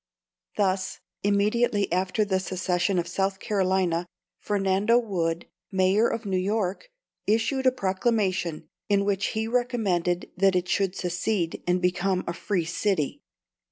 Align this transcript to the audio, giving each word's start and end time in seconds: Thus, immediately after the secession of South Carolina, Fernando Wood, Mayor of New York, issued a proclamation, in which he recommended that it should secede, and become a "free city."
Thus, 0.57 0.99
immediately 1.21 1.91
after 1.91 2.25
the 2.25 2.39
secession 2.39 2.97
of 2.97 3.07
South 3.07 3.37
Carolina, 3.39 4.07
Fernando 4.39 4.97
Wood, 4.97 5.45
Mayor 5.71 6.07
of 6.07 6.25
New 6.25 6.39
York, 6.39 6.89
issued 7.27 7.67
a 7.67 7.71
proclamation, 7.71 8.67
in 8.89 9.05
which 9.05 9.27
he 9.37 9.47
recommended 9.47 10.31
that 10.35 10.55
it 10.55 10.67
should 10.67 10.95
secede, 10.95 11.61
and 11.67 11.83
become 11.83 12.23
a 12.25 12.33
"free 12.33 12.65
city." 12.65 13.21